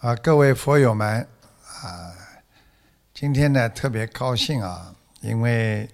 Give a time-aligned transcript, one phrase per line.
[0.00, 1.26] 啊，各位佛友们
[1.82, 2.14] 啊，
[3.12, 5.90] 今天呢特别高兴啊，因为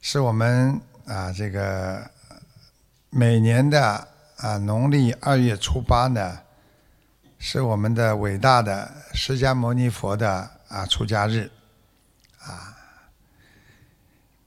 [0.00, 2.08] 是我们啊这个
[3.10, 6.38] 每年的啊农历二月初八呢，
[7.36, 11.50] 是我们的伟大的释迦牟尼佛的啊出家日
[12.38, 12.78] 啊。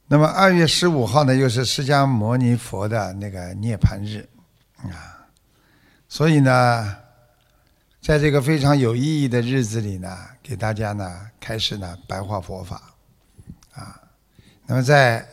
[0.08, 4.26] 那么二月十五号呢，又是释迦牟尼佛的那个涅槃日
[4.84, 5.28] 啊，
[6.08, 6.96] 所以呢。
[8.08, 12.82] 在这个非常有意义的日子里呢，给大家呢开始呢白话佛法，
[13.74, 14.02] 啊，
[14.66, 15.28] 那么在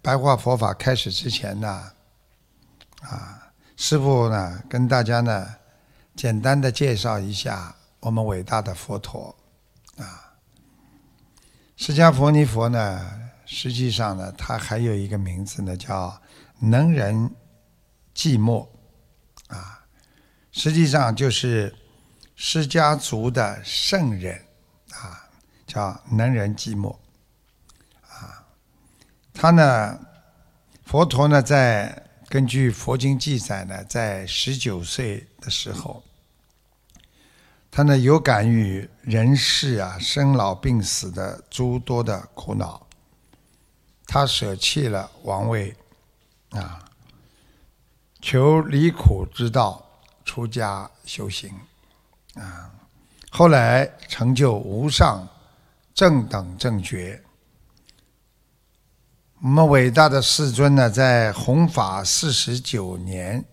[0.00, 1.92] 白话佛法开始之前呢，
[3.02, 5.54] 啊，师父呢跟大家呢
[6.16, 9.36] 简单的介绍一下我们伟大的佛陀，
[9.98, 10.32] 啊，
[11.76, 16.18] 释迦牟尼佛呢，实际上呢他还有一个名字呢叫
[16.58, 17.30] 能人
[18.16, 18.66] 寂寞，
[19.48, 19.84] 啊，
[20.52, 21.70] 实际上就是。
[22.40, 24.40] 释迦族的圣人
[24.92, 25.28] 啊，
[25.66, 26.96] 叫能人寂寞
[28.08, 28.46] 啊。
[29.34, 29.98] 他呢，
[30.84, 36.00] 佛陀呢，在根据佛经记载呢，在十九岁的时候，
[37.72, 42.86] 他呢有感于人世啊生老病死的诸多的苦恼，
[44.06, 45.74] 他舍弃了王位
[46.50, 46.88] 啊，
[48.22, 49.84] 求离苦之道，
[50.24, 51.52] 出家修行。
[52.38, 52.70] 啊，
[53.30, 55.28] 后来成就无上
[55.92, 57.20] 正等正觉。
[59.40, 63.44] 我们伟大的世尊呢，在弘法四十九年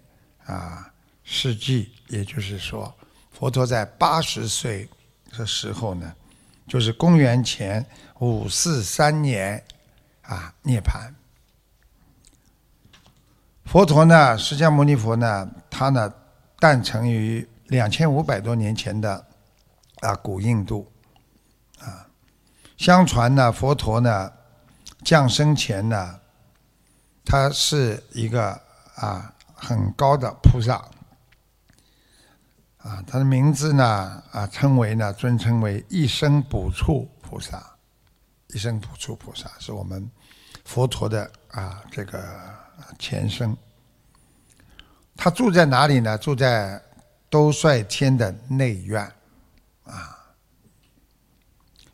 [0.45, 0.91] 啊
[1.23, 2.93] 世纪，也就是说，
[3.31, 4.87] 佛陀在八十岁
[5.35, 6.13] 的时候呢，
[6.67, 7.85] 就是公元前
[8.19, 9.63] 五四三年
[10.21, 11.11] 啊涅槃。
[13.65, 16.13] 佛陀呢，释迦牟尼佛呢，他呢
[16.59, 17.47] 诞生于。
[17.67, 19.25] 两千五百多年前的
[20.01, 20.91] 啊，古印度
[21.79, 22.07] 啊，
[22.77, 24.31] 相传呢，佛陀呢
[25.03, 26.19] 降生前呢，
[27.25, 28.51] 他是一个
[28.95, 30.75] 啊很高的菩萨
[32.77, 37.75] 啊，他的名字呢啊称为呢尊称为一生补处菩萨，
[38.49, 40.07] 一生补处菩萨是我们
[40.65, 42.23] 佛陀的啊这个
[42.99, 43.57] 前身。
[45.17, 46.15] 他住在哪里呢？
[46.19, 46.79] 住在。
[47.29, 49.11] 都率天的内院，
[49.83, 50.17] 啊，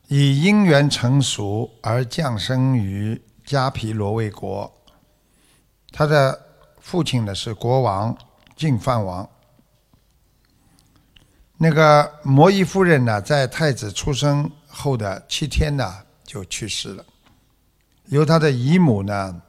[0.08, 4.72] 以因缘成熟而降生于迦毗罗卫国。
[5.92, 6.40] 他的
[6.80, 8.16] 父亲呢是国王
[8.56, 9.28] 净饭王。
[11.58, 17.06] 那个摩耶夫人呢，在太子出生后的七天呢就去世了，
[18.06, 19.42] 由他的姨母呢，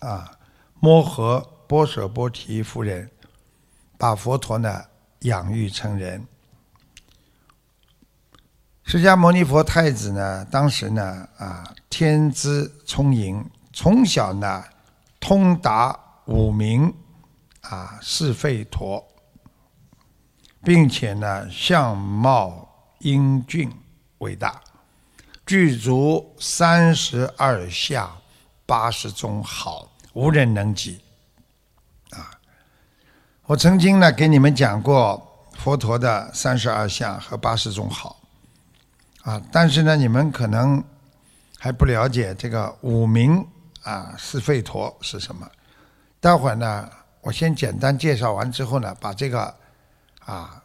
[0.00, 0.38] 啊，
[0.80, 3.10] 摩诃波舍波提夫人
[3.96, 4.84] 把佛陀呢。
[5.24, 6.26] 养育成人，
[8.84, 14.64] 释迦牟尼佛太子呢，当时呢啊天资聪颖，从小呢
[15.18, 16.94] 通达五明
[17.62, 19.02] 啊是吠陀，
[20.62, 23.72] 并且呢相貌英俊
[24.18, 24.60] 伟大，
[25.46, 28.14] 具足三十二相
[28.66, 31.03] 八十种好，无人能及。
[33.46, 35.22] 我曾经呢给你们讲过
[35.52, 38.18] 佛陀的三十二相和八十种好，
[39.20, 40.82] 啊，但是呢你们可能
[41.58, 43.46] 还不了解这个五明
[43.82, 45.46] 啊是吠陀是什么。
[46.20, 46.88] 待会儿呢
[47.20, 49.54] 我先简单介绍完之后呢，把这个
[50.24, 50.62] 啊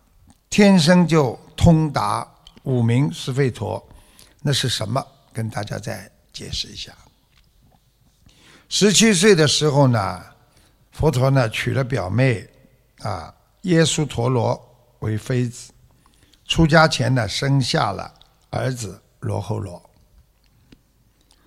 [0.49, 2.25] 天生就通达
[2.63, 3.85] 五明是吠陀
[4.41, 6.93] 那是什么，跟大家再解释一下。
[8.69, 10.23] 十七岁的时候呢，
[10.93, 12.49] 佛陀呢娶了表妹。
[13.01, 14.59] 啊，耶稣陀罗
[14.99, 15.71] 为妃子，
[16.45, 18.13] 出家前呢，生下了
[18.49, 19.81] 儿子罗侯罗。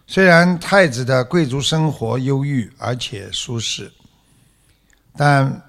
[0.07, 3.91] 虽然太子的贵族生活优裕而且舒适，
[5.17, 5.63] 但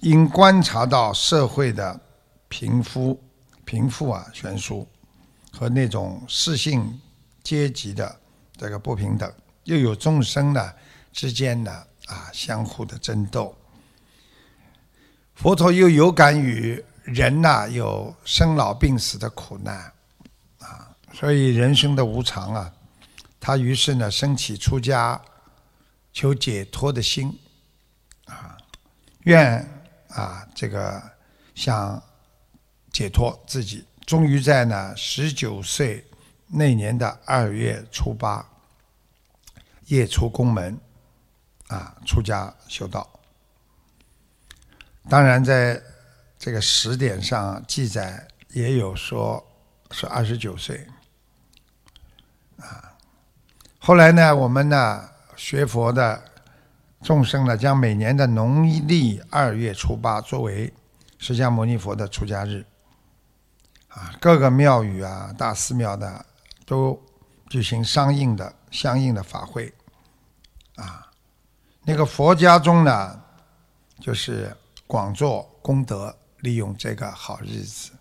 [0.00, 2.00] 因观察到社会的
[2.48, 3.20] 贫富、
[3.64, 4.86] 贫富啊悬殊
[5.50, 7.00] 和那种世性
[7.42, 8.20] 阶级的
[8.56, 9.32] 这个不平等，
[9.64, 10.72] 又有众生呢
[11.12, 11.72] 之间的
[12.06, 13.56] 啊相互的争斗。
[15.42, 19.92] 佛陀又有感于人呐有生老病死的苦难，
[20.60, 22.72] 啊，所以人生的无常啊，
[23.40, 25.20] 他于是呢升起出家
[26.12, 27.36] 求解脱的心，
[28.26, 28.56] 啊，
[29.24, 29.68] 愿
[30.10, 31.02] 啊这个
[31.56, 32.00] 想
[32.92, 36.06] 解脱自己，终于在呢十九岁
[36.46, 38.48] 那年的二月初八
[39.86, 40.78] 夜出宫门，
[41.66, 43.10] 啊出家修道。
[45.08, 45.82] 当然，在
[46.38, 49.44] 这个史典上记载也有说
[49.90, 50.86] 是二十九岁，
[52.58, 52.94] 啊，
[53.78, 56.22] 后来呢，我们呢学佛的
[57.02, 60.72] 众生呢，将每年的农历二月初八作为
[61.18, 62.64] 释迦牟尼佛的出家日，
[63.88, 66.24] 啊，各个庙宇啊、大寺庙的
[66.64, 67.00] 都
[67.48, 69.72] 举行相应的相应的法会，
[70.76, 71.10] 啊，
[71.82, 73.20] 那个佛家中呢，
[74.00, 74.56] 就是
[74.92, 76.14] 广做功德。
[76.40, 77.92] 利用这个好日子，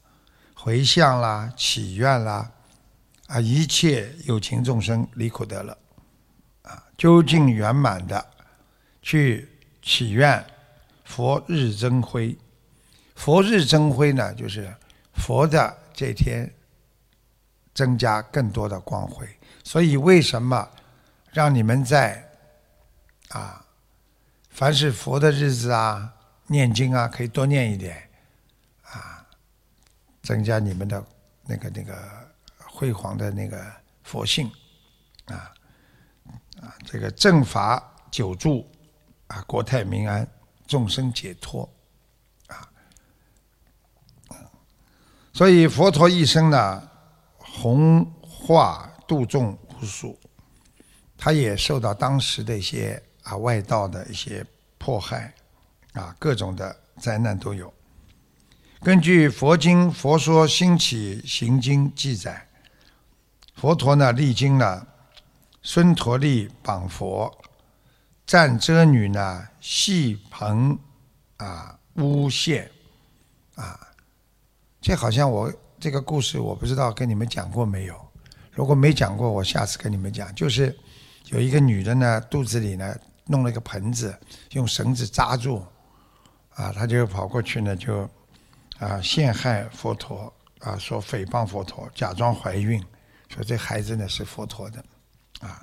[0.55, 2.51] 回向啦、祈愿啦，
[3.27, 5.77] 啊，一切有情众生离苦得乐，
[6.63, 8.25] 啊，究竟圆满的
[8.99, 9.47] 去
[9.79, 10.43] 祈愿
[11.03, 12.35] 佛日增辉。
[13.13, 14.75] 佛日增辉呢，就是
[15.13, 16.51] 佛的这天
[17.75, 19.27] 增加更多的光辉。
[19.63, 20.67] 所以，为什么
[21.31, 22.27] 让你们在
[23.29, 23.63] 啊，
[24.49, 26.11] 凡是佛的日子啊，
[26.51, 27.95] 念经啊，可以多念一点。
[28.83, 29.25] 啊
[30.21, 31.03] 增加你们的
[31.45, 31.97] 那个那个
[32.57, 33.59] 辉煌的那个
[34.03, 34.51] 佛性，
[35.25, 35.51] 啊
[36.61, 37.81] 啊，这个正法
[38.11, 38.67] 久住，
[39.27, 40.27] 啊，国泰民安，
[40.67, 41.67] 众生解脱，
[42.47, 42.69] 啊，
[45.33, 46.89] 所以佛陀一生呢，
[47.37, 50.19] 弘化度众无数，
[51.17, 54.45] 他也受到当时的一些啊外道的一些
[54.77, 55.33] 迫害，
[55.93, 57.73] 啊，各种的灾难都有。
[58.81, 62.47] 根据佛经《佛说兴起行经》记载，
[63.55, 64.87] 佛陀呢历经了
[65.61, 67.31] 孙陀利绑佛、
[68.25, 70.77] 战遮女呢戏棚
[71.37, 72.71] 啊诬陷
[73.55, 73.79] 啊，
[74.81, 77.95] 这好像我这个故事我不知道跟你们讲过没有？
[78.51, 80.33] 如果没讲过，我下次跟你们讲。
[80.35, 80.75] 就是
[81.27, 82.95] 有一个女的呢，肚子里呢
[83.25, 84.17] 弄了一个盆子，
[84.51, 85.63] 用绳子扎住，
[86.55, 88.09] 啊，他就跑过去呢就。
[88.79, 92.83] 啊，陷害佛陀啊，说诽谤佛陀，假装怀孕，
[93.29, 94.83] 说这孩子呢是佛陀的，
[95.39, 95.61] 啊，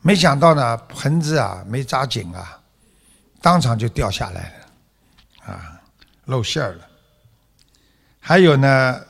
[0.00, 2.60] 没想到呢盆子啊没扎紧啊，
[3.40, 5.80] 当场就掉下来了，啊，
[6.24, 6.88] 露馅儿了。
[8.18, 9.00] 还有呢，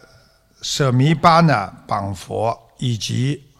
[0.61, 3.51] 舍弥巴呢绑佛，以及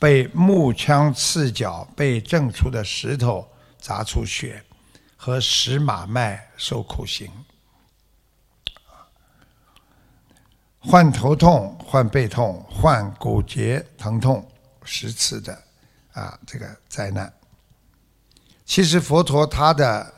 [0.00, 3.48] 被木枪刺脚，被震出的石头
[3.78, 4.60] 砸出血，
[5.20, 7.28] 和石马脉受苦刑。
[10.78, 14.48] 患头痛、患背痛、患骨节疼痛
[14.84, 15.52] 十次的
[16.12, 17.30] 啊，这个灾难。
[18.64, 20.14] 其实佛陀他的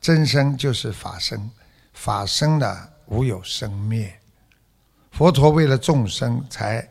[0.00, 1.50] 真身就是法身，
[1.92, 4.18] 法身呢无有生灭。
[5.10, 6.88] 佛陀为了众生才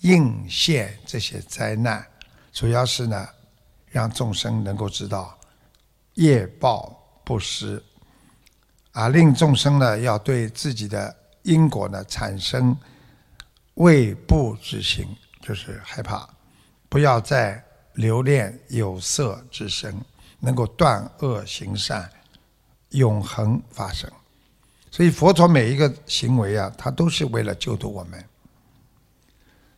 [0.00, 2.06] 应现这些灾难，
[2.52, 3.26] 主要是呢
[3.86, 5.36] 让众生能够知道
[6.14, 7.82] 业报不失，
[8.92, 11.14] 啊，令众生呢要对自己的。
[11.42, 12.76] 因果呢，产生
[13.74, 15.06] 畏怖之心，
[15.40, 16.28] 就是害怕，
[16.88, 19.94] 不要再留恋有色之身，
[20.40, 22.10] 能够断恶行善，
[22.88, 24.10] 永恒发生。
[24.90, 28.24] 所以佛陀每一个行为啊，他都是为了救度我们。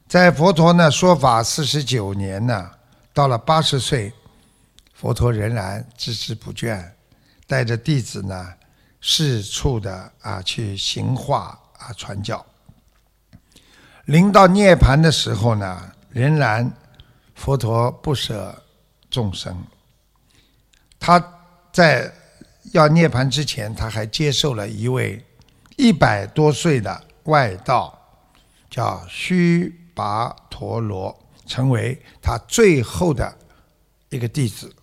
[0.08, 2.70] 在佛陀呢说法四十九年呢，
[3.12, 4.10] 到了八十岁，
[4.94, 6.82] 佛陀仍然孜孜不倦，
[7.48, 8.54] 带着弟子呢。
[9.00, 12.44] 四处的啊去行化啊传教，
[14.06, 16.68] 临到涅盘的时候呢，仍然
[17.36, 18.60] 佛陀不舍
[19.08, 19.56] 众生。
[20.98, 21.24] 他
[21.72, 22.12] 在
[22.72, 25.24] 要涅盘之前，他还接受了一位
[25.76, 27.96] 一百多岁的外道，
[28.68, 33.32] 叫须跋陀罗，成为他最后的
[34.08, 34.74] 一个弟子。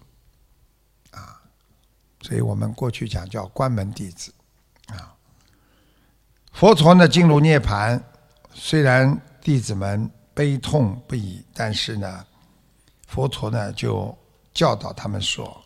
[2.26, 4.34] 所以我们过去讲叫关门弟子，
[4.88, 5.14] 啊，
[6.52, 8.04] 佛陀呢进入涅盘，
[8.52, 12.26] 虽然弟子们悲痛不已，但是呢，
[13.06, 14.18] 佛陀呢就
[14.56, 15.64] 教导他们说：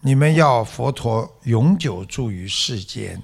[0.00, 3.22] 你们要佛陀永久住于世间，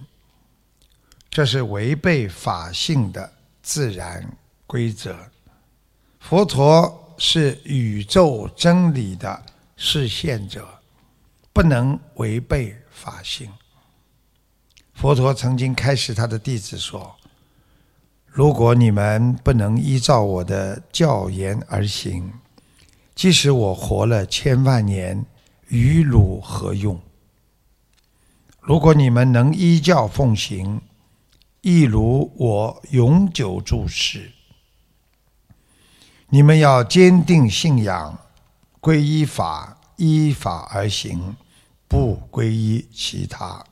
[1.29, 3.29] 这是违背法性的
[3.61, 4.25] 自然
[4.69, 5.19] 规则。
[6.21, 9.43] 佛陀是宇宙真理的
[9.77, 10.76] 示现者。
[11.57, 13.51] 不能违背法性。
[14.93, 17.17] 佛陀曾经开始他的弟子说
[18.29, 22.31] ：“如果你们不能依照我的教言而行，
[23.15, 25.25] 即使我活了千万年，
[25.69, 27.01] 于汝何用？
[28.61, 30.83] 如果你们能依教奉行，
[31.63, 34.31] 亦如我永久住世。
[36.29, 38.19] 你们要坚定信仰，
[38.79, 41.35] 皈依法，依法而行。”
[41.97, 43.65] 不皈依其他，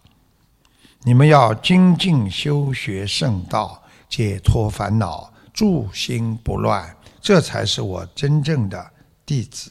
[1.02, 8.90] 你们要精进修学圣道，解脱烦恼，住心不乱，这才是我真正的
[9.26, 9.70] 弟子。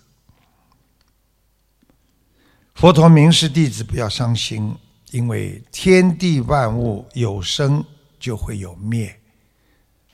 [2.75, 4.75] 佛陀明示弟子不要伤心，
[5.09, 7.83] 因为天地万物有生
[8.19, 9.19] 就会有灭，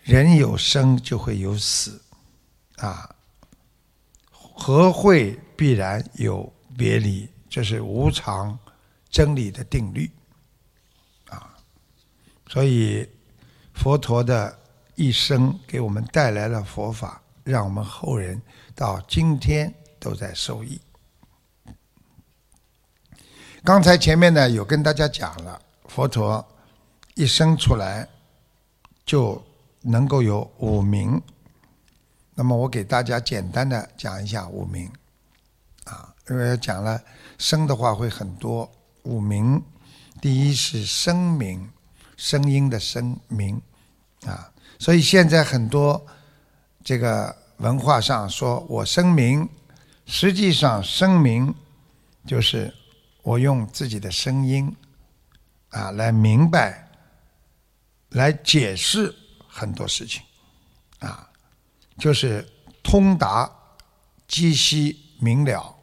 [0.02, 2.02] 人有生就会有死，
[2.78, 3.14] 啊，
[4.32, 8.58] 和会必然有别离，这是无常
[9.10, 10.10] 真理的定律，
[11.30, 11.58] 啊，
[12.48, 13.10] 所以
[13.74, 14.58] 佛陀的
[14.96, 18.40] 一生给我们带来了佛法，让我们后人
[18.76, 20.80] 到今天都在受益。
[23.64, 26.46] 刚才前面呢有跟大家讲了，佛陀
[27.16, 28.08] 一生出来
[29.06, 29.44] 就
[29.82, 31.22] 能够有五名。
[32.36, 34.90] 那么我给大家简单的讲一下五名，
[36.30, 37.02] 因为讲了
[37.38, 38.70] 声的话会很多。
[39.04, 39.64] 五名，
[40.22, 41.70] 第一是声名，
[42.18, 43.62] 声音的声名，
[44.26, 46.06] 啊，所以现在很多
[46.84, 49.48] 这个文化上说我声明，
[50.06, 51.54] 实际上声明
[52.26, 52.74] 就是。
[53.22, 54.74] 我用自己的声音
[55.70, 56.90] 啊来明白、
[58.12, 59.14] 来解释
[59.48, 60.24] 很多事情
[61.00, 61.30] 啊，
[62.00, 62.48] 就是
[62.82, 63.52] 通达、
[64.26, 65.76] 机悉、明了，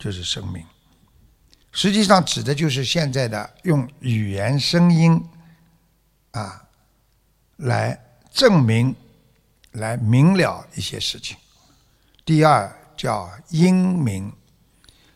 [0.00, 0.64] 就是声明。
[1.70, 5.24] 实际上指的就是现在的用语言、声音
[6.32, 6.60] 啊
[7.58, 7.96] 来
[8.32, 8.96] 证明、
[9.70, 11.36] 来明了一些事情。
[12.24, 14.32] 第二叫因明。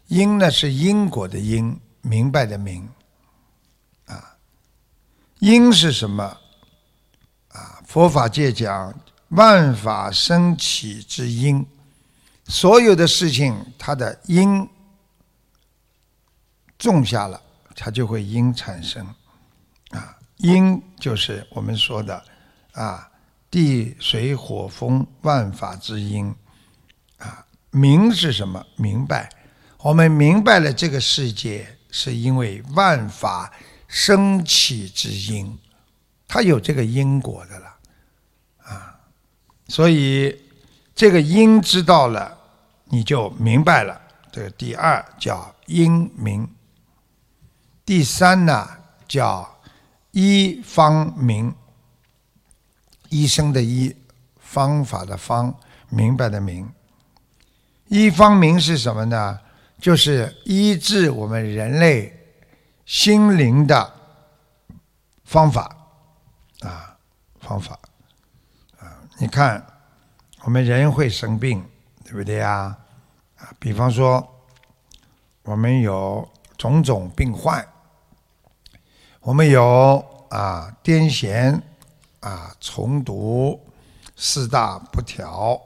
[0.06, 2.86] 因呢是因果的因，明白的明，
[4.04, 4.36] 啊，
[5.38, 6.22] 因是什么？
[7.48, 8.94] 啊，佛法界讲
[9.28, 11.66] 万法生起之因，
[12.44, 14.68] 所有的事情它的因
[16.92, 17.40] 种下了，
[17.74, 19.06] 它就会因产生，
[19.90, 22.22] 啊，因就是我们说的
[22.72, 23.10] 啊，
[23.50, 26.34] 地水火风万法之因，
[27.18, 28.64] 啊，明是什么？
[28.76, 29.30] 明白。
[29.78, 33.52] 我们明白了，这个世界是因为万法
[33.86, 35.58] 生起之因，
[36.26, 37.76] 它有这个因果的了，
[38.64, 39.00] 啊，
[39.68, 40.40] 所以
[40.94, 42.36] 这个因知道了，
[42.86, 44.00] 你就明白了。
[44.32, 46.48] 这个第二叫因明，
[47.84, 48.68] 第三呢
[49.06, 49.58] 叫
[50.12, 51.54] 医方明，
[53.10, 53.94] 医生的医，
[54.38, 55.54] 方法的方，
[55.88, 56.72] 明白的明。
[57.88, 59.38] 医方明是什么呢？
[59.78, 62.10] 就是医治我们人类
[62.86, 63.92] 心灵的
[65.24, 65.76] 方法
[66.60, 66.96] 啊，
[67.40, 67.78] 方法
[68.78, 68.96] 啊！
[69.18, 69.62] 你看，
[70.42, 71.62] 我们人会生病，
[72.02, 72.74] 对不对呀？
[73.36, 74.26] 啊，比方说，
[75.42, 76.26] 我们有
[76.56, 77.66] 种种病患，
[79.24, 81.58] 我们有啊癫痫
[82.20, 83.58] 啊重读
[84.14, 85.58] 四大不调、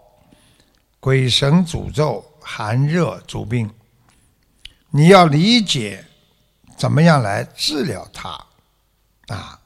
[1.00, 3.68] 鬼神诅咒、寒热诸病。
[4.90, 6.04] 你要理解
[6.76, 8.28] 怎么样来治疗它，
[9.26, 9.60] 啊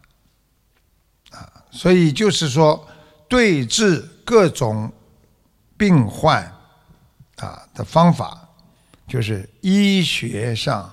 [1.31, 2.89] 啊，所以就是说，
[3.29, 4.91] 对治各种
[5.77, 6.43] 病患
[7.37, 8.49] 啊的方法，
[9.07, 10.91] 就是医学上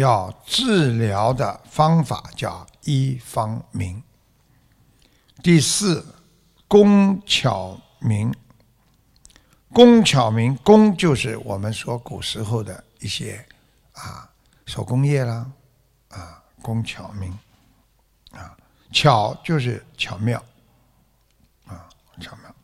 [0.00, 4.02] 要治疗的方法叫医方明。
[5.42, 6.04] 第四，
[6.66, 8.34] 工巧明，
[9.72, 13.46] 工巧明，工就是我们说古时候的一些。
[13.92, 14.30] 啊，
[14.64, 15.50] 手工业啦，
[16.08, 17.30] 啊，工巧明，
[18.30, 18.56] 啊，
[18.90, 20.42] 巧就是巧妙，
[21.66, 21.86] 啊，
[22.18, 22.54] 巧妙。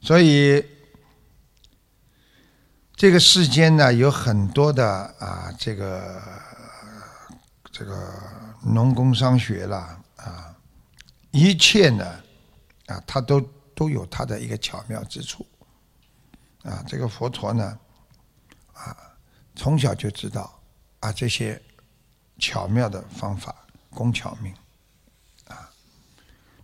[0.00, 0.64] 所以
[2.96, 4.88] 这个世间呢，有很多的
[5.18, 6.22] 啊，这个
[7.70, 8.10] 这个
[8.62, 10.56] 农工商学啦，啊，
[11.30, 12.04] 一切呢，
[12.86, 13.38] 啊，它都
[13.74, 15.46] 都有它的一个巧妙之处，
[16.62, 17.78] 啊，这个佛陀呢，
[18.72, 18.96] 啊。
[19.58, 20.58] 从小就知道
[21.00, 21.60] 啊，这些
[22.38, 23.54] 巧妙的方法，
[23.90, 24.54] 工巧明
[25.48, 25.70] 啊。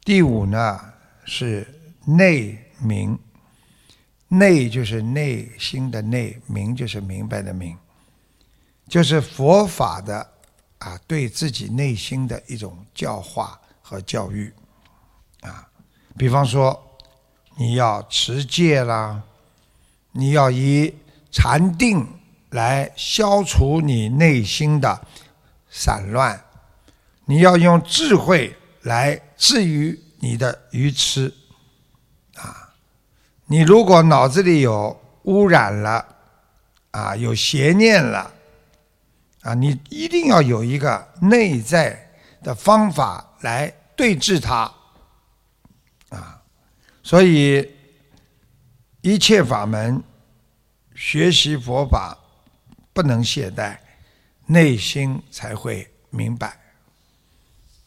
[0.05, 0.81] 第五呢
[1.25, 1.67] 是
[2.05, 3.19] 内明，
[4.33, 7.77] 内就是内心的内，明就是明白的明，
[8.89, 10.27] 就是佛法的
[10.79, 14.53] 啊，对自己内心的一种教化和教育
[15.41, 15.69] 啊。
[16.17, 16.99] 比方说，
[17.57, 19.23] 你要持戒啦，
[20.13, 20.95] 你要以
[21.31, 22.07] 禅定。
[22.53, 25.07] 来消除你内心的
[25.71, 26.39] 散乱，
[27.25, 31.33] 你要用智慧来治愈你的愚痴！
[33.47, 36.07] 你如果脑子里有污染了
[36.91, 38.33] 啊，有邪念了
[39.43, 42.11] 啊，你一定要有一个内在
[42.43, 44.73] 的方法来对治它，
[46.09, 46.43] 啊，
[47.03, 47.69] 所以
[49.01, 50.03] 一切法门
[50.95, 52.17] 学习佛法
[52.93, 53.77] 不能懈怠，
[54.47, 56.59] 内心才会明白。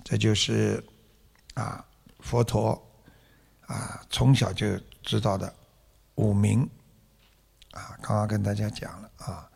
[0.03, 0.83] 这就是
[1.53, 1.83] 啊，
[2.19, 2.79] 佛陀
[3.65, 4.67] 啊从小就
[5.05, 5.53] 知道的
[6.15, 6.67] 五名
[7.71, 9.47] 啊，刚刚跟大家讲了啊。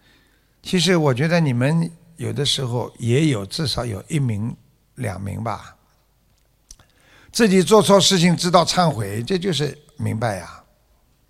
[0.61, 4.55] 其实我觉得你们有的时候也有至少有一名、
[4.95, 5.75] 两名吧。
[7.31, 10.63] 自己做错事情知道忏悔，这就是明白呀，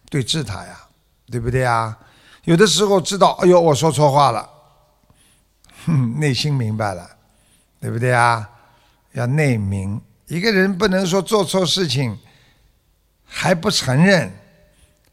[0.09, 0.87] 对治他呀，
[1.29, 1.97] 对不对呀？
[2.45, 4.49] 有的时候知道，哎呦，我说错话了，
[5.85, 7.09] 哼，内心明白了，
[7.79, 8.49] 对不对啊？
[9.11, 12.17] 要内明，一个人不能说做错事情
[13.31, 14.29] 还不承认，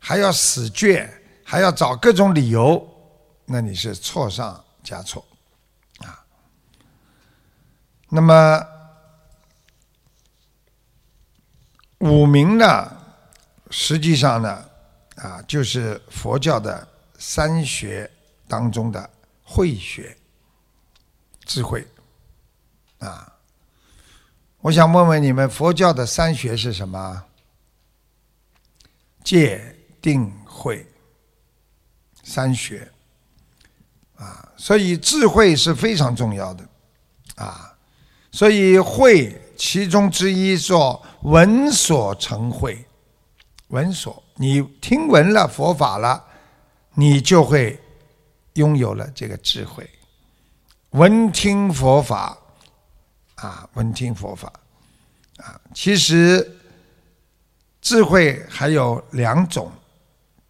[0.00, 1.08] 还要死倔，
[1.44, 2.84] 还要找各种理由。
[3.44, 5.24] 那你是错上加错，
[5.98, 6.24] 啊，
[8.08, 8.66] 那么
[11.98, 12.96] 五明呢，
[13.70, 14.64] 实际上呢，
[15.16, 18.10] 啊，就是佛教的三学
[18.48, 19.08] 当中的
[19.44, 20.16] 慧学，
[21.44, 21.86] 智慧，
[22.98, 23.32] 啊，
[24.58, 27.22] 我想问问你们，佛教的三学是什么？
[29.26, 30.86] 戒、定、慧，
[32.22, 32.88] 三学。
[34.14, 36.66] 啊，所以智慧是非常重要的，
[37.34, 37.76] 啊，
[38.30, 42.82] 所以慧其中之一说闻所成慧，
[43.68, 46.24] 闻所你听闻了佛法了，
[46.94, 47.78] 你就会
[48.54, 49.86] 拥有了这个智慧。
[50.92, 52.38] 闻听佛法，
[53.34, 54.50] 啊，闻听佛法，
[55.36, 56.55] 啊，其实
[57.86, 59.70] 智慧还有两种，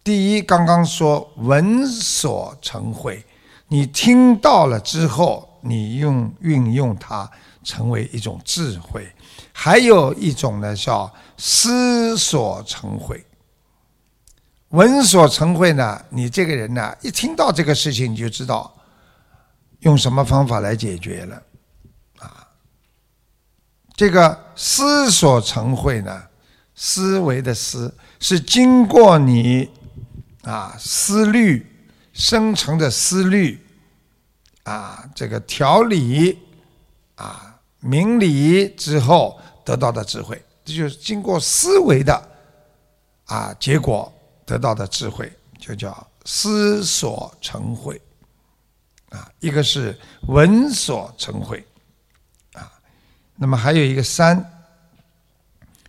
[0.03, 3.23] 第一刚刚说闻所成慧。
[3.67, 7.29] 你听到了之后，你用运用它
[7.63, 9.03] 成为一种智慧；
[9.53, 13.23] 还有一种呢，叫思所成慧。
[14.69, 18.75] 闻所成慧呢，你这个人呢，一听到这个事情，你就知道
[19.81, 21.43] 用什么方法来解决了。
[22.17, 22.47] 啊，
[23.95, 26.23] 这个思所成慧呢，
[26.77, 29.69] 思维的思是经过你
[30.43, 31.73] 啊思虑。
[32.13, 33.63] 生成的思虑，
[34.63, 36.35] 啊，这个条理，
[37.13, 42.29] 啊，明理之后得到的智慧，这就是经过思维的，
[43.25, 44.11] 啊，结果
[44.47, 48.01] 得到的智慧，就叫思所成慧，
[49.09, 51.63] 啊，一个是闻所成慧，
[52.53, 52.73] 啊，
[53.35, 54.43] 那么还有一个三，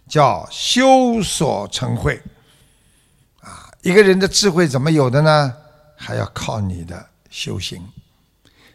[0.08, 2.20] 叫修所成慧，
[3.40, 5.54] 啊，一个人的智慧怎么有的呢？
[6.00, 7.86] 还要靠你的修行，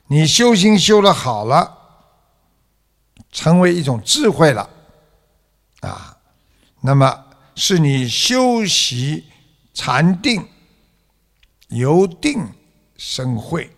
[0.07, 1.77] 你修行修了好了，
[3.31, 4.69] 成为一种智慧了，
[5.79, 6.17] 啊，
[6.81, 9.25] 那么是你修习
[9.73, 10.45] 禅定，
[11.69, 12.45] 由定
[12.97, 13.73] 生慧，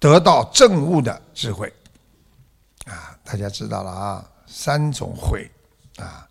[0.00, 1.72] 得到正悟的智慧，
[2.86, 5.50] 啊，大家知道了啊，三种慧，
[5.98, 6.25] 啊，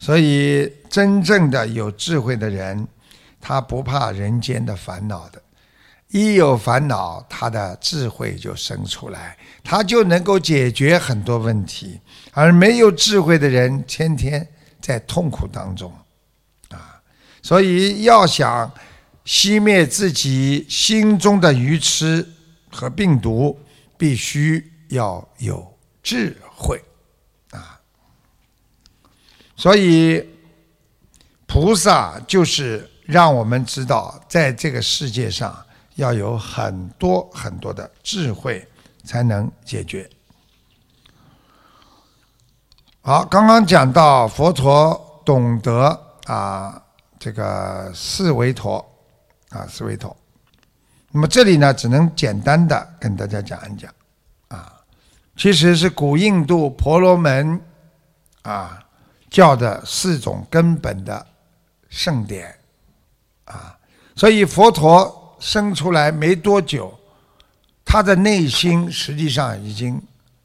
[0.00, 2.88] 所以真正的有智慧的人，
[3.40, 5.40] 他不怕人间的烦恼的。
[6.08, 12.00] 一有烦恼，他的智慧就生出来，他就能够解决很多问题。
[12.32, 14.44] 而没有智慧的人，天天
[14.80, 15.92] 在痛苦当中，
[16.70, 17.00] 啊！
[17.42, 18.72] 所以要想
[19.24, 22.26] 熄灭自己心中的愚痴
[22.72, 23.56] 和病毒，
[23.96, 26.82] 必须要有智慧，
[29.60, 30.26] 所以
[31.46, 35.54] 菩萨就是让我们知道，在这个世界上。
[35.96, 38.66] 要有很多很多的智慧，
[39.04, 40.08] 才能解决。
[43.02, 46.82] 好，刚刚讲到佛陀懂得啊，
[47.18, 48.82] 这个四维陀
[49.50, 50.16] 啊，四维陀。
[51.10, 53.92] 那么这里呢，只能简单的跟大家讲一讲
[54.48, 54.80] 啊，
[55.36, 57.60] 其实是古印度婆罗门
[58.40, 58.82] 啊
[59.30, 61.26] 教的四种根本的
[61.88, 62.54] 圣典
[63.44, 63.78] 啊，
[64.14, 65.18] 所以佛陀。
[65.42, 66.94] 生出来没多久，
[67.82, 69.98] 他的内心实际上已经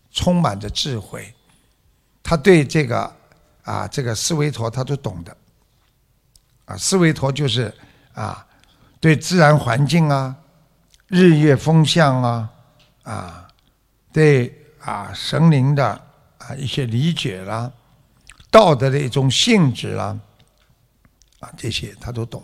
[0.10, 1.36] 充满着智慧，
[2.24, 3.14] 他对这个
[3.64, 5.36] 啊这个思维陀他都懂的，
[6.64, 7.74] 啊思维陀就是
[8.14, 8.48] 啊
[9.02, 10.34] 对自然环境啊
[11.08, 12.50] 日月风向啊
[13.04, 13.50] 啊
[14.14, 15.86] 对啊神灵的
[16.38, 17.70] 啊一些理解啦
[18.56, 20.18] 道德的一种性质啦
[21.42, 22.42] 啊这些他都懂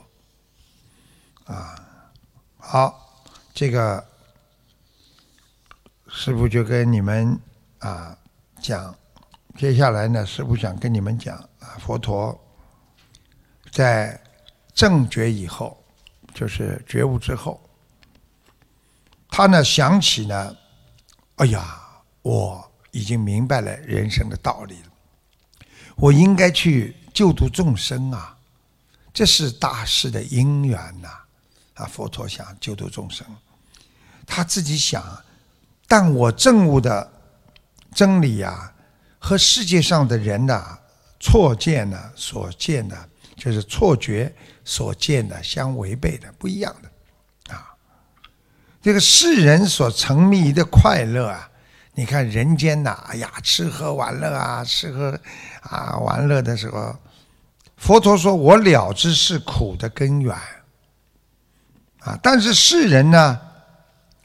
[1.46, 1.74] 啊。
[2.58, 4.06] 好，这个
[6.10, 7.40] 师傅就跟你们
[7.80, 8.14] 啊
[8.60, 8.94] 讲，
[9.56, 12.38] 接下来呢，师傅想跟你们讲啊，佛陀
[13.72, 14.22] 在
[14.74, 15.82] 正觉以后，
[16.34, 17.58] 就是觉悟之后，
[19.30, 20.58] 他呢想起呢，
[21.38, 21.80] 哎呀，
[22.22, 24.91] 我已经明白了人生的道理了，
[26.02, 28.36] 我应该去救度众生啊，
[29.14, 31.10] 这是大事的因缘呐，
[31.76, 33.24] 啊，佛陀想救度众生，
[34.26, 35.24] 他自己想。
[35.88, 37.12] 但我证悟的
[37.94, 38.74] 真理呀，
[39.20, 40.80] 和世界上的人呐
[41.20, 44.34] 错见呢所见的，就是错觉
[44.66, 47.76] 所见的相违背的，不一样的啊。
[48.82, 51.51] 这个世人所沉迷的快乐啊，
[51.94, 55.20] 你看人间呐，哎呀，吃喝玩乐啊，吃喝
[55.62, 56.96] 啊玩乐的时候，
[57.78, 60.36] 佛陀说我了知是苦的根源
[62.00, 62.18] 啊。
[62.22, 63.40] 但是世人呢，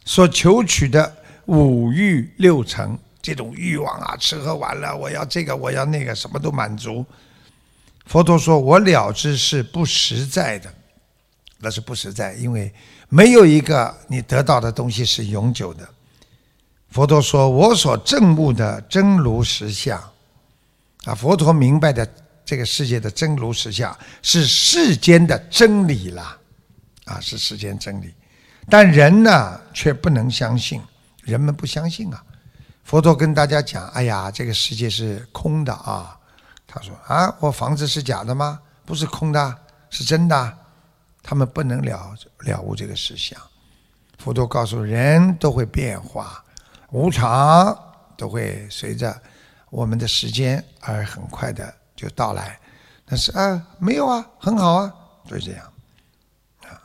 [0.05, 1.17] 所求取的。
[1.47, 7.07] 五欲六尘这种欲望啊，吃喝玩乐，我要这个，我要那个，什么都满足。
[8.07, 10.75] 佛陀说：“我了知是不实在的，
[11.59, 12.75] 那是不实在，因为
[13.09, 15.89] 没有一个你得到的东西是永久的。”
[16.91, 19.99] 佛陀说：“我所证悟的真如实相，
[21.05, 22.09] 啊，佛陀明白的
[22.45, 26.39] 这个世界的真如实相是世间的真理了，
[27.05, 28.15] 啊，是世间真理，
[28.71, 30.81] 但人呢却不能相信。”
[31.23, 32.23] 人们不相信啊！
[32.85, 36.17] 佛陀跟大家讲：“哎呀，这个世界是空的啊！”
[36.69, 38.61] 他说：“啊，我房子是假的吗？
[38.85, 39.59] 不是空的，
[39.91, 40.59] 是真的。”
[41.25, 43.37] 他们不能了了悟这个实相。
[44.19, 46.45] 佛陀告诉人都会变化，
[46.97, 47.79] 无常
[48.17, 49.15] 都会随着
[49.69, 52.59] 我们的时间而很快的就到来。
[53.05, 54.95] 但是啊，没有啊，很好啊，
[55.29, 55.73] 就是这样
[56.63, 56.81] 啊。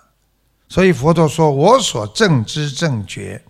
[0.68, 3.42] 所以佛陀说：“我所正知正觉。”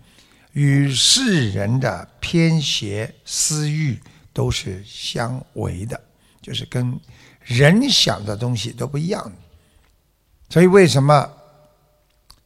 [0.52, 3.98] 与世人的偏邪私欲
[4.32, 6.00] 都是相违的，
[6.42, 7.00] 就是跟
[7.40, 9.32] 人想的东西都不一样。
[10.48, 11.32] 所以为什么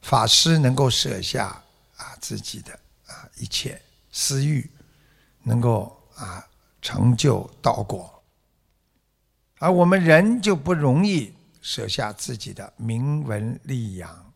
[0.01, 1.61] 法师能够舍下
[1.97, 2.71] 啊自己的
[3.07, 3.79] 啊一切
[4.19, 4.67] 私欲，
[5.43, 6.43] 能够啊
[6.81, 8.23] 成就道果，
[9.59, 14.33] 而我们人就不容易舍下自己的名闻利养。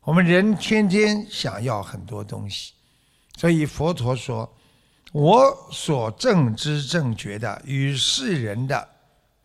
[0.00, 2.72] 我们人天天想要很多东西。
[3.36, 4.50] 所以佛陀说
[5.12, 8.88] ：“我所正知正觉的，与世人的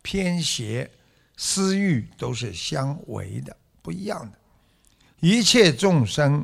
[0.00, 0.90] 偏邪
[1.36, 4.38] 私欲都是相违的，不一样的。
[5.20, 6.42] 一切众生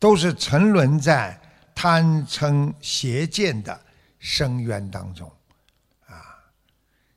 [0.00, 1.40] 都是沉沦在
[1.72, 3.80] 贪嗔邪见的
[4.18, 5.30] 深渊当中。”
[6.08, 6.16] 啊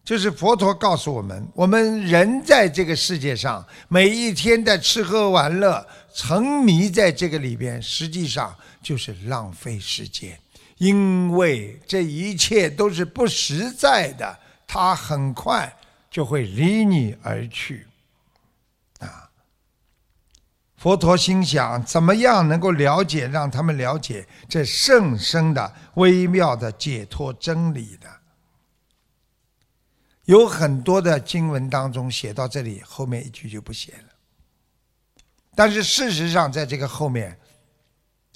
[0.04, 10.38] 就是佛陀告诉我们，我们人在这个世界上，每一天的吃喝玩乐、沉迷在这个里边，实际上就是浪费时间，
[10.78, 15.74] 因为这一切都是不实在的，它很快
[16.12, 17.88] 就会离你而去。
[20.84, 28.10] 佛陀心想，怎么样能够了解，让他们了解这圣生的微妙的解脱真理呢？
[30.26, 34.10] 有很多的经文当中写到这里，后面一句就不写了。
[35.56, 37.40] 但是事实上，在这个后面，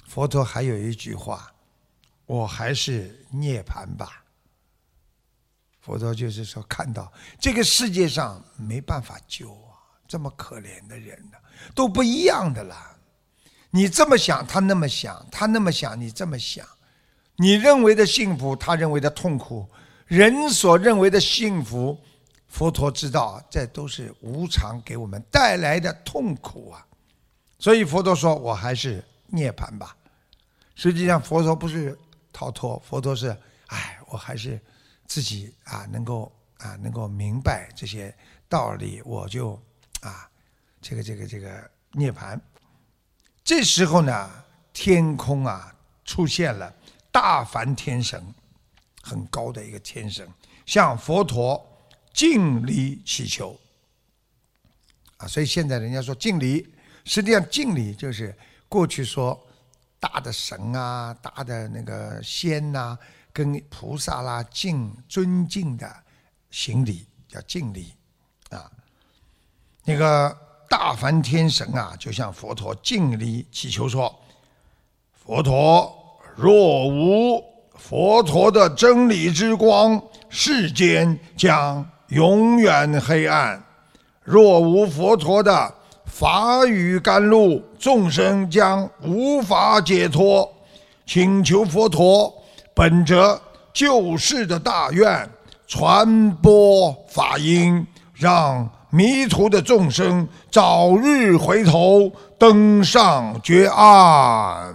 [0.06, 1.52] 佛陀还有一句话
[2.24, 4.24] ：“我还是涅槃吧。”
[5.84, 11.36] 佛陀就是说，看到这个世界上没办法救啊，这么可怜的人呢，
[11.74, 12.96] 都不一样的啦。
[13.70, 16.66] 你这么想，他那么想；他那么想，你这么想。
[17.36, 19.68] 你认为的幸福，他认为的痛苦。
[20.06, 21.98] 人所认为的幸福，
[22.48, 26.84] 佛陀知道，这都是无常给我们带来的痛苦啊！
[27.58, 29.94] 所以佛陀说：“我还是涅槃吧。”
[30.74, 31.96] 实际上，佛陀不是
[32.32, 34.58] 逃脱，佛陀是，哎，我还是
[35.06, 38.14] 自己啊，能够啊，能够明白这些
[38.48, 39.60] 道理，我就
[40.00, 40.26] 啊，
[40.80, 42.40] 这个这个这个涅槃。
[43.44, 46.74] 这时候呢，天空啊，出现了
[47.10, 48.34] 大梵天神。
[49.00, 50.28] 很高的一个天神
[50.66, 51.66] 向佛陀
[52.12, 53.58] 敬礼祈求
[55.16, 58.36] 啊，所以现在人家说敬礼，实际上敬礼就是
[58.68, 59.40] 过去说
[59.98, 62.98] 大的神啊、大的那个仙呐，
[63.32, 66.04] 跟菩萨啦敬尊敬的
[66.50, 67.94] 行礼叫敬礼
[68.50, 68.70] 啊。
[69.84, 74.14] 那个大梵天神啊，就向佛陀敬礼祈求说
[75.24, 75.92] ：“佛陀
[76.36, 77.42] 若无。”
[77.78, 83.56] 佛陀的真理之光，世间将永远黑暗；
[84.24, 85.72] 若无佛陀的
[86.04, 90.52] 法语甘露，众生将无法解脱。
[91.06, 92.34] 请求佛陀
[92.74, 93.40] 本着
[93.72, 95.30] 救世的大愿，
[95.68, 104.74] 传播法音，让迷途的众生早日回头，登上绝岸。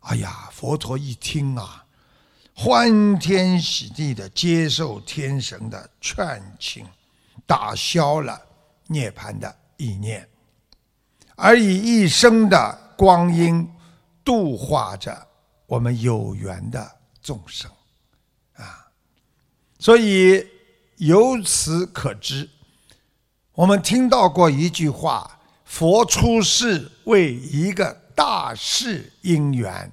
[0.00, 1.84] 哎呀，佛陀一听啊，
[2.54, 6.86] 欢天喜地的接受天神的劝请，
[7.46, 8.40] 打消了
[8.86, 10.28] 涅槃的意念，
[11.34, 13.68] 而以一生的光阴
[14.24, 15.26] 度化着
[15.66, 16.90] 我们有缘的
[17.22, 17.70] 众生，
[18.54, 18.86] 啊，
[19.78, 20.46] 所以
[21.06, 22.48] 由此可知，
[23.52, 28.02] 我们听到过一句话：佛出世为一个。
[28.14, 29.90] 大事因缘，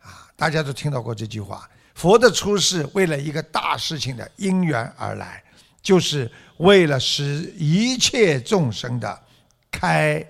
[0.00, 1.68] 啊，大家都听到过这句话。
[1.94, 5.42] 佛的出世为了一个大事情的因缘而来，
[5.80, 9.22] 就是为了使一切众生的
[9.70, 10.24] 开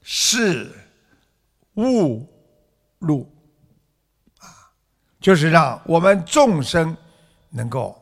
[0.00, 0.72] 示
[1.74, 2.24] 悟
[3.00, 3.28] 路，
[4.38, 4.70] 啊，
[5.20, 6.96] 就是让我们众生
[7.50, 8.00] 能够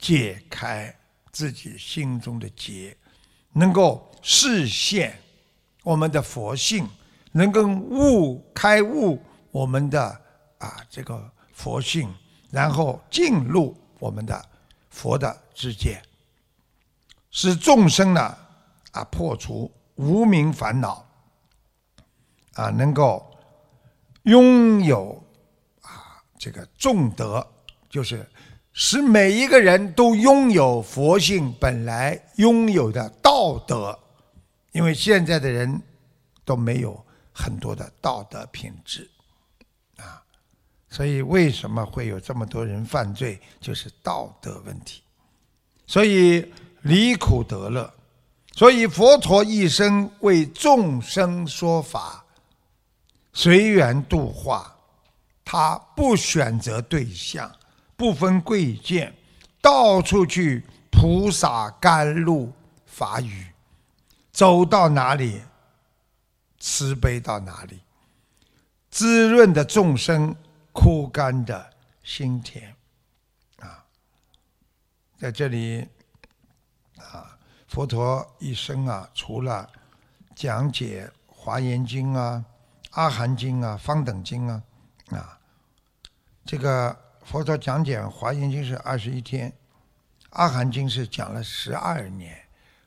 [0.00, 0.92] 解开
[1.30, 2.96] 自己心中的结，
[3.52, 5.16] 能够实现
[5.84, 6.88] 我们的佛性。
[7.32, 10.20] 能够悟开悟我们的
[10.58, 12.12] 啊这个佛性，
[12.50, 14.44] 然后进入我们的
[14.88, 16.02] 佛的世界，
[17.30, 18.36] 使众生呢
[18.90, 21.06] 啊破除无明烦恼，
[22.54, 23.24] 啊能够
[24.24, 25.24] 拥有
[25.82, 27.46] 啊这个重德，
[27.88, 28.28] 就是
[28.82, 33.96] 使每一个人都拥有佛性本来拥有的道德，
[34.72, 35.82] 因为现在的人
[36.46, 36.98] 都没有。
[37.32, 39.08] 很多的道德品质，
[39.96, 40.20] 啊，
[40.90, 45.02] 所以为什么会有这么多人犯罪，就是道德问题。
[45.86, 47.90] 所以离苦得乐，
[48.54, 52.22] 所以佛陀一生为众生说法，
[53.32, 54.74] 随缘度化，
[55.44, 57.50] 他不选择对象，
[58.00, 59.14] 不分贵贱，
[59.60, 62.50] 到处去菩萨甘露
[62.86, 63.48] 法语，
[64.32, 65.42] 走到哪里。
[66.58, 67.80] 慈悲到哪里，
[68.90, 70.34] 滋润的众生
[70.72, 71.70] 枯干的
[72.02, 72.74] 心田，
[73.58, 73.84] 啊，
[75.18, 75.86] 在这里，
[76.98, 77.36] 啊，
[77.66, 79.70] 佛陀一生啊，除了
[80.34, 82.44] 讲解《华严经》啊、
[82.92, 84.62] 《阿含经》啊、《方等经》啊，
[85.12, 85.38] 啊，
[86.44, 86.94] 这个
[87.30, 89.48] 佛陀讲解《华严经》是二十一天，
[90.30, 92.34] 《阿含经》是讲了十二年，《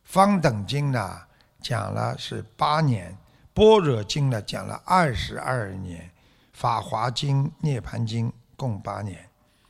[0.04, 1.22] 方等经》呢
[1.62, 3.18] 讲了是八年。
[3.54, 6.12] 般若经呢讲了二十二年，
[6.52, 9.18] 法华经、涅盘经共八年，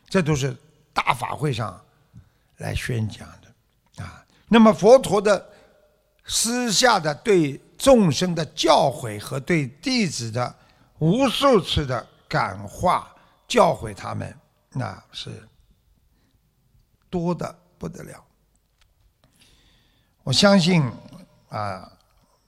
[0.09, 0.57] 这都是
[0.91, 1.79] 大法会上
[2.57, 4.25] 来宣讲的啊。
[4.47, 5.49] 那么佛陀的
[6.25, 10.55] 私下的对众生的教诲和对弟子的
[10.97, 13.15] 无数次的感化
[13.47, 14.35] 教诲他们，
[14.73, 15.47] 那是
[17.09, 18.23] 多的不得了。
[20.23, 20.83] 我相信
[21.49, 21.91] 啊，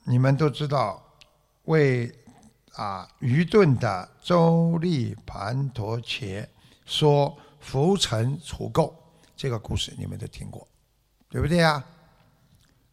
[0.04, 1.02] 你们都知道。
[1.66, 2.16] 为
[2.74, 6.48] 啊愚钝的周利盘陀伽
[6.86, 8.94] 说浮尘除垢
[9.36, 10.68] 这个故事你们都听过，
[11.28, 11.84] 对不对呀？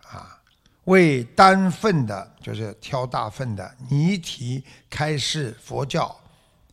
[0.05, 0.41] 啊，
[0.85, 6.19] 为单粪的，就是挑大粪的尼提开示佛教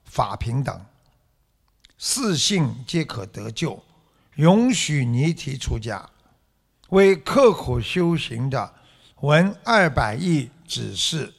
[0.06, 0.86] 法平等，
[2.02, 3.84] 四性皆可得救，
[4.36, 6.10] 允许尼提出家，
[6.92, 8.74] 为刻苦修行的
[9.18, 11.34] 闻二百亿指示。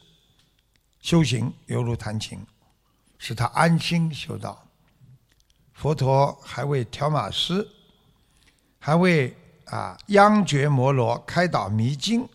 [1.01, 2.47] 修行犹如弹琴，
[3.17, 4.69] 使他安心修道。
[5.73, 7.67] 佛陀还为条马师，
[8.79, 12.29] 还为啊央觉摩罗开导迷津，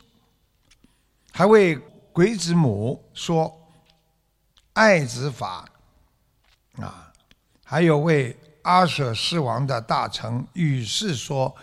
[1.32, 1.78] 还为
[2.12, 3.56] 鬼子母说
[4.74, 5.70] 爱子法
[6.78, 7.05] 啊，
[7.68, 11.54] 还有为阿舍世王的大臣与世说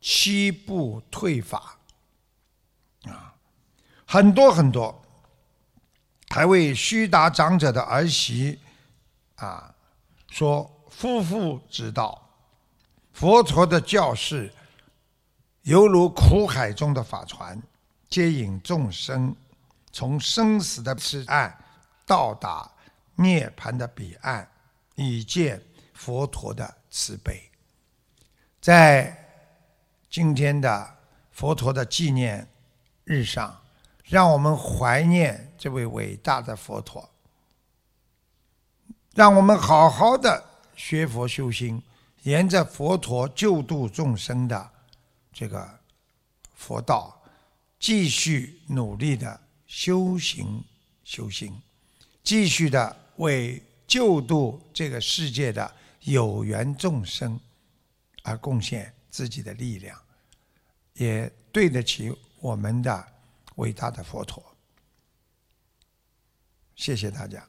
[0.00, 1.78] 七步退法
[3.04, 3.32] 啊，
[4.04, 5.00] 很多很多。
[6.30, 8.58] 还为须达长者的儿媳，
[9.36, 9.72] 啊，
[10.28, 12.28] 说夫妇之道，
[13.12, 14.52] 佛陀的教示，
[15.62, 17.62] 犹如苦海中的法船，
[18.08, 19.36] 接引众生
[19.92, 21.56] 从生死的彼岸
[22.04, 22.68] 到达
[23.14, 24.48] 涅槃的彼岸，
[24.94, 27.42] 以见佛陀的慈悲。
[28.60, 29.16] 在
[30.10, 30.96] 今天的
[31.30, 32.48] 佛陀的纪念
[33.04, 33.60] 日上。
[34.06, 37.08] 让我们怀念这位伟大的佛陀，
[39.14, 40.44] 让我们好好的
[40.76, 41.82] 学佛修心，
[42.22, 44.70] 沿着佛陀救度众生的
[45.32, 45.80] 这个
[46.54, 47.18] 佛道，
[47.80, 50.62] 继续努力的修行
[51.02, 51.58] 修心，
[52.22, 57.38] 继续的为救度这个世界的有缘众生
[58.22, 59.98] 而贡献自己的力量，
[60.94, 63.06] 也对得起我们的
[63.56, 64.42] 伟大的佛陀。
[66.76, 67.46] 谢谢大家。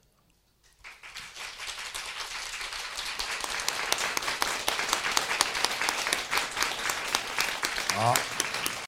[7.95, 8.34] 好。